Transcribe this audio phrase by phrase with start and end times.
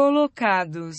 [0.00, 0.96] colocados.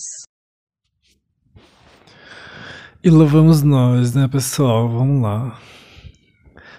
[3.03, 4.87] E lá vamos nós, né, pessoal?
[4.87, 5.59] Vamos lá.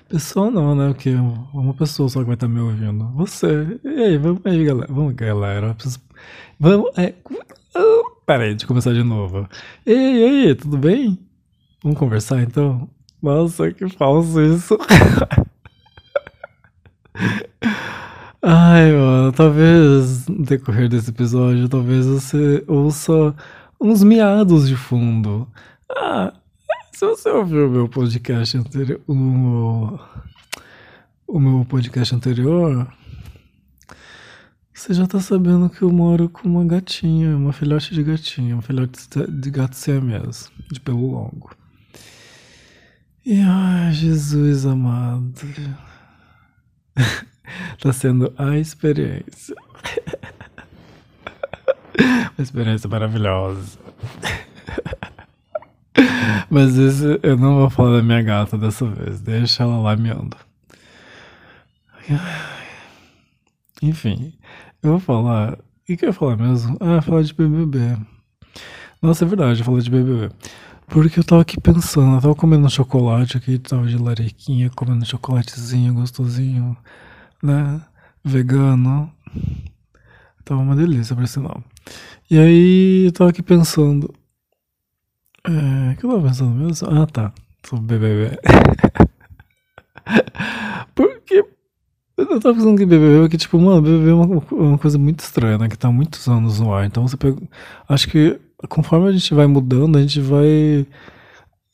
[0.09, 0.93] Pessoal não, né?
[0.93, 1.13] Porque
[1.53, 3.09] uma pessoa só que vai estar me ouvindo.
[3.17, 3.81] Você.
[3.83, 4.93] E aí, vamos aí, galera.
[4.93, 5.77] Vamos, galera.
[6.61, 6.97] Vamos.
[6.97, 7.13] É...
[8.25, 9.49] Peraí, deixa eu começar de novo.
[9.85, 11.19] E aí, e aí, tudo bem?
[11.83, 12.89] Vamos conversar então?
[13.21, 14.79] Nossa, que falso isso.
[18.45, 23.35] Ai, mano, talvez no decorrer desse episódio, talvez você ouça
[23.81, 25.49] uns miados de fundo.
[25.89, 26.35] Ah,
[26.93, 29.97] se você ouviu o meu podcast anterior, o,
[31.29, 32.93] o meu podcast anterior,
[34.75, 38.63] você já tá sabendo que eu moro com uma gatinha, uma filhote de gatinha, uma
[38.63, 41.55] filhote de gato siamês, de pelo longo.
[43.25, 45.33] E ai, Jesus amado.
[47.81, 49.55] tá sendo a experiência.
[51.99, 53.79] Uma experiência maravilhosa.
[56.51, 59.21] Mas esse, eu não vou falar da minha gata dessa vez.
[59.21, 60.37] Deixa ela lá miando.
[63.83, 64.35] Enfim,
[64.83, 65.55] eu vou falar.
[65.55, 66.77] O que eu ia falar mesmo?
[66.81, 67.97] Ah, falar de BBB.
[69.01, 70.31] Nossa, é verdade, falar de BBB.
[70.87, 75.95] Porque eu tava aqui pensando, eu tava comendo chocolate aqui, tava de lariquinha, comendo chocolatezinho
[75.95, 76.77] gostosinho,
[77.43, 77.83] né?
[78.25, 79.13] Vegano.
[80.45, 81.63] Tava uma delícia, por sinal.
[82.31, 84.13] E aí eu tava aqui pensando,
[85.45, 86.89] é, o que eu tava pensando mesmo?
[86.91, 87.33] Ah, tá.
[87.65, 88.39] Sobre BBB.
[90.95, 91.45] Porque
[92.17, 95.21] eu tava pensando que BBB é que, tipo, mano, BBB é uma, uma, coisa muito
[95.21, 95.69] estranha, né?
[95.69, 96.87] Que tá há muitos anos no ar.
[96.87, 97.37] Então você pega.
[97.89, 100.87] Acho que conforme a gente vai mudando, a gente vai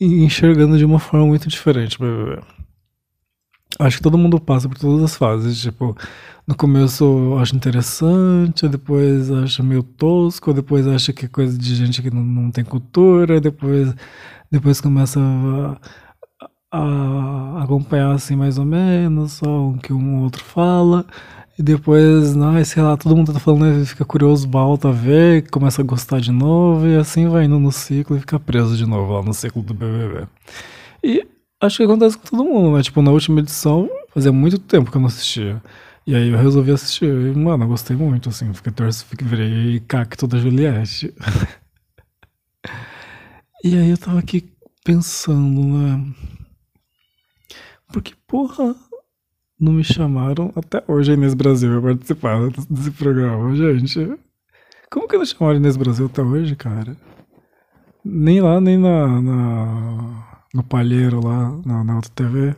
[0.01, 2.41] enxergando de uma forma muito diferente BBB.
[3.79, 5.61] Acho que todo mundo passa por todas as fases.
[5.61, 5.97] Tipo,
[6.47, 12.03] no começo acho interessante, depois acho meio tosco, depois acho que é coisa de gente
[12.03, 13.95] que não, não tem cultura, depois,
[14.51, 21.07] depois começa a, a, acompanhar assim mais ou menos, só o que um outro fala.
[21.59, 25.51] E depois, ai, sei lá, todo mundo tá falando, né, fica curioso, volta a ver,
[25.51, 28.87] começa a gostar de novo, e assim vai indo no ciclo e fica preso de
[28.87, 30.29] novo lá no ciclo do BBB.
[31.03, 31.27] E
[31.61, 32.83] acho que acontece com todo mundo, né?
[32.83, 35.63] Tipo, na última edição, fazia muito tempo que eu não assistia.
[36.07, 37.07] E aí eu resolvi assistir.
[37.07, 38.53] E, mano, eu gostei muito, assim.
[38.55, 41.15] Fiquei torcendo, fiquei, virei cacto da Juliette.
[43.65, 44.51] e aí eu tava aqui
[44.85, 46.15] pensando, né?
[47.93, 48.75] Porque, porra,
[49.59, 52.39] não me chamaram até hoje a Inês Brasil pra participar
[52.71, 54.19] desse programa, gente.
[54.91, 56.97] Como que não chamaram Inês Brasil até hoje, cara?
[58.05, 62.55] Nem lá, nem na, na no palheiro lá, na, na outra TV.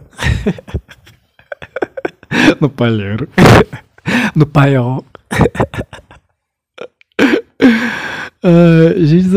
[2.61, 3.29] no palheiro.
[4.35, 5.05] no paiol.
[8.43, 9.29] Uh, gente,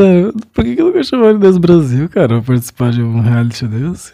[0.53, 4.13] por que, que eu nunca chamaram Inês Brasil, cara, pra participar de um reality desse?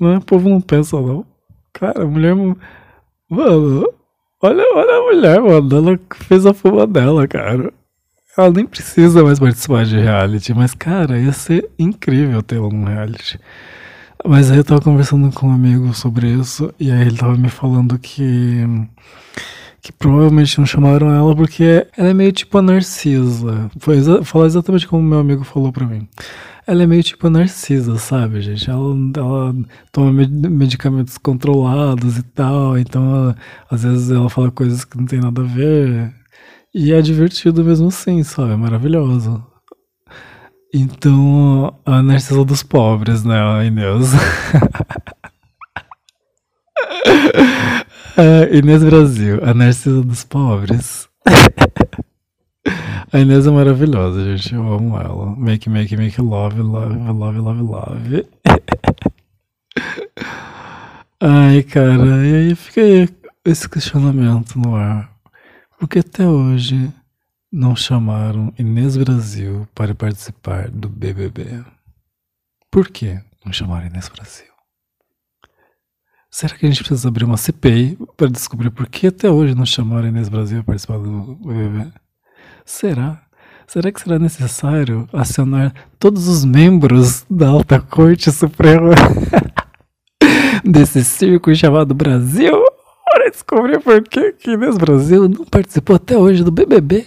[0.00, 1.24] Não, o povo não pensa, não.
[1.72, 2.34] Cara, a mulher.
[2.34, 3.92] Mano,
[4.42, 5.76] olha, olha a mulher, mano.
[5.76, 7.72] Ela fez a fuma dela, cara.
[8.38, 12.84] Ela nem precisa mais participar de reality, mas, cara, ia ser incrível ter ela num
[12.84, 13.36] reality.
[14.24, 17.48] Mas aí eu tava conversando com um amigo sobre isso, e aí ele tava me
[17.48, 18.64] falando que.
[19.82, 23.68] que provavelmente não chamaram ela porque ela é meio tipo a Narcisa.
[23.80, 26.06] Foi exa falar exatamente como meu amigo falou pra mim.
[26.64, 28.70] Ela é meio tipo a Narcisa, sabe, gente?
[28.70, 29.54] Ela, ela
[29.90, 33.36] toma medicamentos controlados e tal, então ela,
[33.68, 36.17] às vezes ela fala coisas que não tem nada a ver.
[36.74, 38.52] E é divertido mesmo assim, sabe?
[38.52, 39.44] É maravilhoso.
[40.72, 44.12] Então, a Narcisa dos pobres, né, a Inês?
[48.12, 51.08] uh, Inês Brasil, a Narcisa dos pobres.
[53.10, 54.54] a Inês é maravilhosa, gente.
[54.54, 55.34] Eu amo ela.
[55.36, 58.26] Make, make, make love, love, love, love, love.
[61.20, 63.08] Ai, cara, e aí fica aí
[63.44, 65.17] esse questionamento no ar.
[65.78, 66.92] Porque até hoje
[67.52, 71.64] não chamaram Inês Brasil para participar do BBB.
[72.68, 74.48] Por que não chamaram Inês Brasil?
[76.28, 79.64] Será que a gente precisa abrir uma CPI para descobrir por que até hoje não
[79.64, 81.92] chamaram Inês Brasil para participar do BBB?
[82.66, 83.22] Será?
[83.66, 88.94] Será que será necessário acionar todos os membros da Alta Corte Suprema
[90.64, 92.64] desse circo chamado Brasil
[93.18, 97.04] para descobrir por que Inês Brasil não participou até hoje do BBB?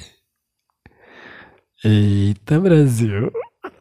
[1.84, 3.32] Eita, Brasil.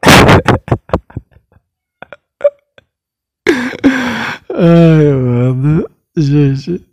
[4.54, 5.86] Ai, mano.
[6.16, 6.86] Gente.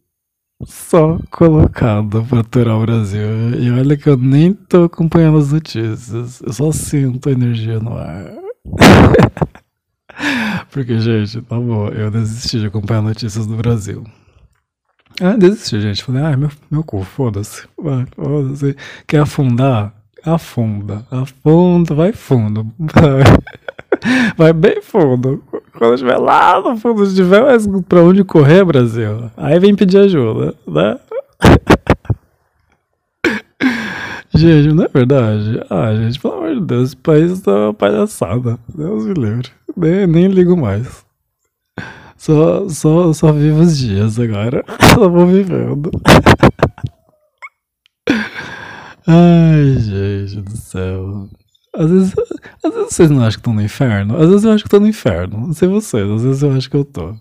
[0.65, 3.51] só colocado pra aturar o Brasil.
[3.59, 6.41] E olha que eu nem tô acompanhando as notícias.
[6.41, 8.33] Eu só sinto a energia no ar.
[10.71, 14.03] Porque, gente, tá bom, eu desisti de acompanhar notícias do Brasil.
[15.21, 16.03] Ah, desisti, gente.
[16.03, 17.67] Falei, ah, meu, meu cu, foda-se.
[18.15, 18.75] Foda-se.
[19.07, 19.93] Quer afundar?
[20.23, 21.05] Afunda.
[21.09, 22.67] Afunda, vai fundo.
[22.77, 23.23] Vai,
[24.37, 25.43] vai bem fundo.
[25.77, 29.99] Quando estiver lá no fundo, se tiver mais pra onde correr, Brasil, aí vem pedir
[29.99, 30.99] ajuda, né?
[34.35, 35.61] Gente, não é verdade?
[35.67, 38.59] Ah, gente, pelo amor de Deus, esse país tá uma palhaçada.
[38.75, 39.49] Deus me livre.
[39.75, 41.03] Nem, nem ligo mais.
[42.17, 44.65] Só, só, só vivo os dias agora.
[44.93, 45.91] Só vou vivendo.
[49.05, 51.29] Ai, gente do céu.
[51.73, 52.13] Às vezes,
[52.63, 54.17] às vezes vocês não acham que estão no inferno?
[54.17, 55.37] Às vezes eu acho que estou no inferno.
[55.47, 57.15] Não sei vocês, às vezes eu acho que eu tô.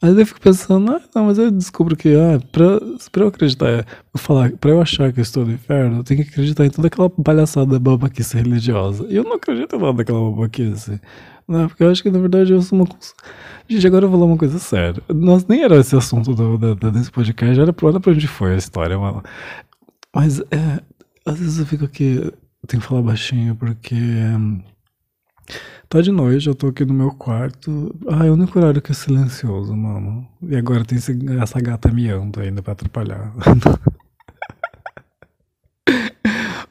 [0.00, 2.78] Vezes eu fico pensando, ah, não, mas eu descubro que, ah, pra,
[3.10, 3.84] pra eu acreditar, eu
[4.20, 6.86] falar, pra eu achar que eu estou no inferno, eu tenho que acreditar em toda
[6.86, 9.06] aquela palhaçada babaquice religiosa.
[9.08, 11.00] E eu não acredito em nada daquela babaquice.
[11.48, 11.66] Né?
[11.66, 12.88] Porque eu acho que, na verdade, eu sou uma.
[13.68, 15.02] Gente, agora eu vou falar uma coisa séria.
[15.08, 18.56] Nós nem era esse assunto do, do, desse podcast, era pra, pra onde foi a
[18.56, 19.22] história, mano.
[20.14, 20.80] Mas, é,
[21.26, 22.32] às vezes eu fico aqui
[22.68, 23.96] tenho que falar baixinho porque.
[25.88, 27.94] Tá de noite, eu tô aqui no meu quarto.
[28.08, 30.28] Ah, é o único horário que é silencioso, mano.
[30.42, 33.32] E agora tem esse, essa gata miando ainda pra atrapalhar.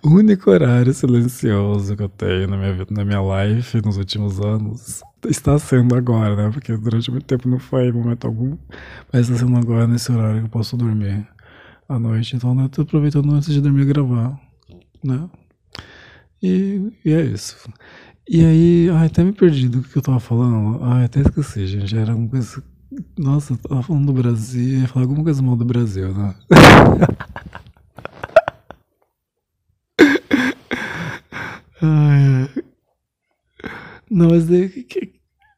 [0.03, 5.57] único horário silencioso que eu tenho na minha na minha life nos últimos anos está
[5.59, 6.49] sendo agora, né?
[6.51, 8.57] Porque durante muito tempo não foi em momento algum.
[9.11, 11.27] Mas está sendo agora nesse horário que eu posso dormir
[11.89, 12.35] à noite.
[12.35, 14.39] Então eu tô aproveitando antes de dormir gravar,
[15.03, 15.29] né?
[16.41, 17.69] E, e é isso.
[18.29, 20.83] E aí, ai, até me perdi do que eu tava falando.
[20.83, 21.97] Ai, até esqueci, gente.
[21.97, 22.61] Era alguma coisa.
[23.17, 26.35] Nossa, eu tava falando do Brasil, ia falar alguma coisa mal do Brasil, né?
[31.81, 32.49] ai,
[34.11, 34.67] Não, mas daí.
[34.83, 35.13] Que,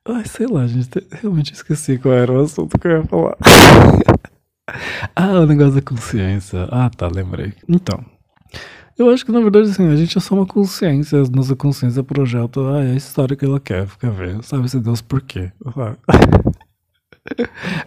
[0.06, 0.90] ai, sei lá, gente.
[1.12, 3.36] Realmente esqueci qual era o assunto que eu ia falar.
[5.16, 6.68] ah, o negócio da consciência.
[6.72, 7.54] Ah, tá, lembrei.
[7.68, 8.06] Então.
[9.00, 12.04] Eu acho que na verdade assim, a gente é só uma consciência, a nossa consciência
[12.04, 15.54] projeta ah, é a história que ela quer, fica ver, sabe se Deus por quê.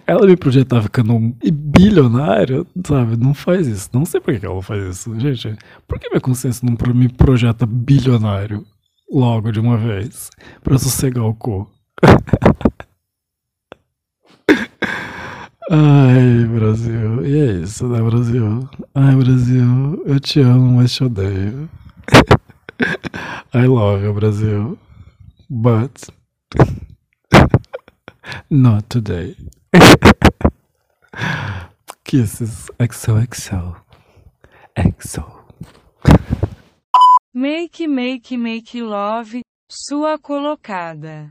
[0.07, 3.17] Ela me projetar ficando um bilionário, sabe?
[3.17, 3.91] Não faz isso.
[3.93, 5.19] Não sei por que ela faz isso.
[5.19, 5.57] Gente,
[5.89, 8.65] por que minha consciência não me projeta bilionário
[9.11, 10.31] logo de uma vez?
[10.63, 11.69] Pra sossegar o cu.
[15.75, 17.25] Ai, Brasil.
[17.25, 18.69] E é isso, né, Brasil?
[18.95, 21.67] Ai, Brasil, eu te amo, mas te odeio.
[23.55, 24.79] I love you, Brasil.
[25.49, 26.11] But
[28.51, 29.35] not today.
[32.05, 33.75] Kisses XOXO.
[34.77, 35.25] XO.
[37.33, 39.41] Make, make, make love,
[39.71, 41.31] sua colocada.